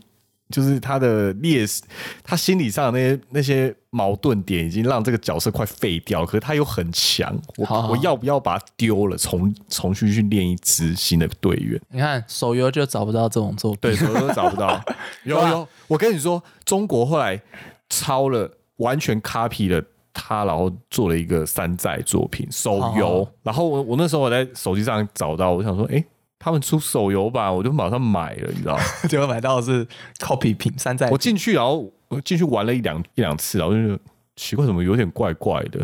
[0.50, 1.82] 就是他的劣势，
[2.24, 11.82] 他心理上的那些那些矛盾点已经让这个角色快废掉，可是他又很强，我我要不要把他丢了，重重新去练一支新的队员？
[11.90, 14.80] 你看手游就找不到这种作品，对，手游都找不到。
[15.26, 17.42] 有有，我跟你说，中国后来
[17.90, 19.84] 抄了，完全 copy 了
[20.14, 23.22] 他，然后做了一个山寨作品手游。
[23.24, 26.04] 哦然后我我那时候我在手机上找到，我想说，哎、
[26.40, 28.84] 他们出手游版，我就马上买了，你知道吗？
[29.10, 29.86] 结果买到的是
[30.20, 33.98] copy 品山寨我进去，然后我进去玩了一两一两次，然后就
[34.36, 35.80] 奇怪，怎么有点怪怪的。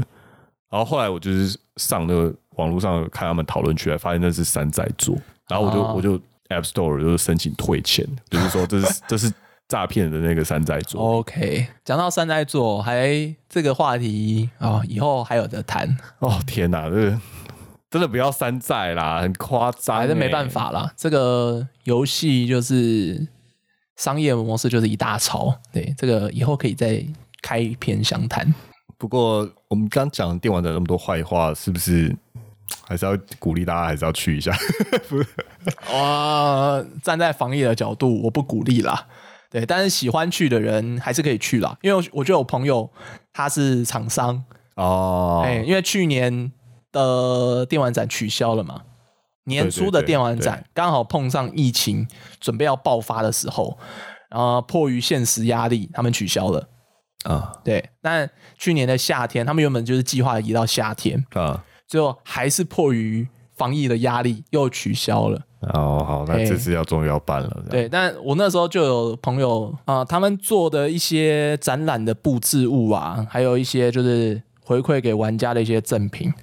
[0.70, 5.18] 然后后来我就是上那个网络上看他们讨论区，发现那是山寨作，
[5.50, 6.18] 然后我就、哦我就
[6.50, 9.34] App Store 就是申请退钱，就是说这是 这是
[9.68, 11.02] 诈骗的那个山寨作。
[11.02, 13.10] OK，讲到山寨作，还
[13.48, 17.22] 这个话题啊、以后还有的谈，哦天哪，这个
[17.92, 20.50] 真的不要山寨啦，很夸张、还是没办欸。
[20.50, 20.92] 法啦。
[20.98, 23.28] 这个游戏就是
[23.98, 27.06] 商业模式就是一大潮，对这个以后可以再
[27.42, 28.52] 开一篇详谈。
[28.98, 32.16] 不过我们刚讲电玩的那么多坏话，是不是
[32.88, 34.56] 还是要鼓励大家还是要去一下？
[35.92, 39.08] 呃，站在防疫的角度，我不鼓励啦。
[39.50, 42.90] 对，但是喜欢去的人还是可以去啦，因为我我觉得我朋友
[43.34, 44.42] 他是厂商，
[44.76, 46.52] 哦，哎、因为去年
[46.92, 48.82] 的电玩展取消了嘛，
[49.46, 52.08] 年初的电玩展刚好碰上疫情
[52.40, 53.78] 准备要爆发的时候，
[54.30, 56.68] 然后迫于现实压力，他们取消了。
[57.24, 58.28] 啊对，但
[58.58, 61.64] 去年的夏天，他们原本就是计划移到夏天，啊。
[61.88, 63.28] 最后还是迫于
[63.58, 65.42] 防疫的压力又取消了。
[65.74, 67.64] 哦，好，那这次要终于要办了。
[67.70, 76.34] 对，但我那时候就有朋友啊、他们做的一些展览的布置物啊，还有一些就是回馈给玩家的一些赠品，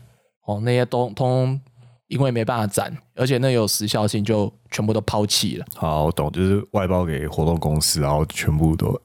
[0.48, 1.60] 哦，那些都通通
[2.06, 5.66] 因为没办法展，而且那有时效性，就全部都抛弃了。
[5.76, 8.98] 好，我懂，就是外包给活动公司，然后全部都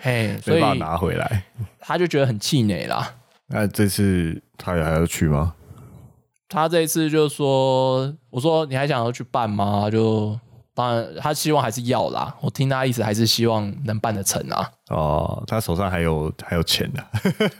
[0.00, 1.44] 嘿， 所以没办法拿回来。
[1.78, 3.14] 他就觉得很气馁啦。
[3.48, 5.52] 那这次他也还要去吗？
[6.48, 10.40] 他这一次就说：“我说你还想要去办吗？”就
[10.76, 12.36] 当然，他希望还是要啦。
[12.42, 14.70] 我听他意思还是希望能办得成啊。
[14.90, 17.02] 哦，他手上还有还有钱的、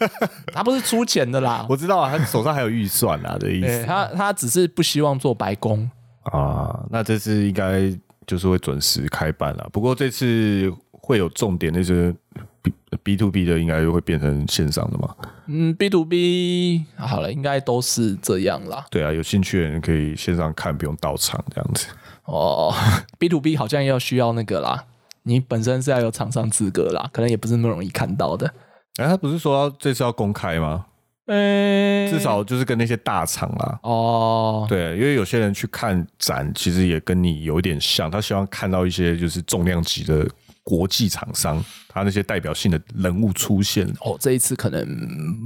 [0.53, 5.91] 他不是出钱的啦，我知道啊，他手上还有预算啊的意思对他他只是不希望做白工。
[6.25, 6.85] 啊。
[6.91, 7.91] 那这次应该
[8.27, 12.15] 就是会准时开办了，不过这次会有重点，那些
[12.61, 15.17] B B to B 的应该会变成线上的嘛？
[15.47, 18.85] 嗯，B to B 好了，应该都是这样啦。
[18.91, 21.87] 对啊，有兴趣的人可以线上看，不用到场这样子。
[22.27, 22.75] 哦，
[23.19, 24.85] B to B 好像要需要那个啦，
[25.23, 28.53] 你本身是要有厂商资格啦，可能也不是那么容易看到的。
[28.97, 30.87] 哎、他不是说要这次要公开吗？
[31.27, 33.81] 嗯，至少就是跟那些大厂啦。
[33.83, 40.25] 哦，对，因为有些人去看展，其实也跟你有点像，他希望看到一些就是重量级的
[40.63, 44.87] 国际厂商，他那些代表性的人物出现，哦，这一次可能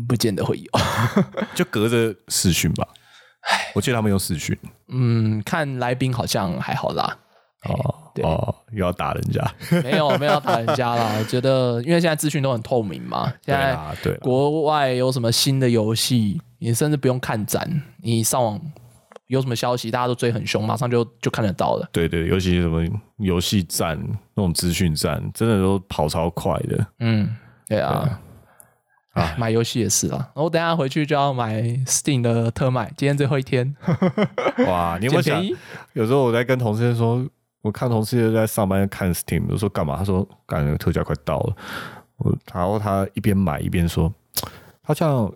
[0.06, 0.66] 不见得会有。
[1.56, 2.86] 就隔着视讯吧。
[3.74, 4.56] 我记得他们用视讯
[4.88, 7.16] 嗯，看来宾好像还好啦。
[7.64, 18.58] 哦对哦，又要打人家， 没有没有要打人家啦， 我觉得因为现在资讯都很透明嘛，对现在啦对，国外有什么新的游戏，你甚至不用看展，你上网
[19.26, 21.88] 有什么消息，大家都追很凶，马上就就看得到了。
[21.92, 22.82] 对对，尤其是什么
[23.18, 23.96] 游戏站
[24.34, 26.86] 那种资讯站，真的都跑超快的。
[27.00, 27.36] 嗯，
[27.68, 28.18] 对啊。
[29.12, 33.74] 啊 买游戏也是啊，我等下回去就要买 Steam 的特卖，今天最后一天，
[34.66, 35.44] 哇，你有没有想？
[35.94, 37.26] 有时候我在跟同事说，
[37.62, 39.96] 我看同事在上班看 Steam，我说干嘛？
[39.96, 41.56] 他说干那个特价快到了。
[42.18, 44.12] 我然后他一边买一边说，
[44.82, 45.32] 他这样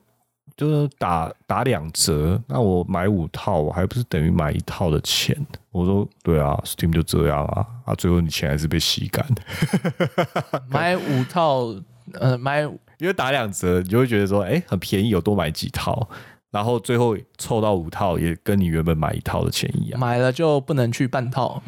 [0.57, 5.35] 就是打打两折，那我买五套，我还不是等于买一套的钱？
[5.72, 11.75] 我说对啊，Steam 就这样啊，啊，最后你钱还是被吸干的， 买五套，
[12.12, 12.64] 呃，买
[13.05, 16.09] 因为打两折，你就会觉得说，哎、很便宜，有多买几套。
[16.50, 21.62] 然后最后凑到五套，也跟你原本买一套的钱一样，买了就不能去半套。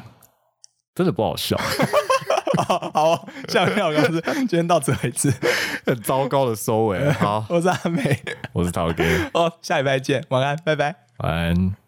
[0.95, 1.59] 真的不好笑。
[2.95, 5.31] 好，下面我告诉今天到此为止。
[5.85, 7.13] 很糟糕的收尾。
[7.13, 8.19] 好， 我是阿美，
[8.55, 10.97] 我是陶哥， 哦，下礼拜见，晚安，拜拜。
[11.19, 11.86] 晚安。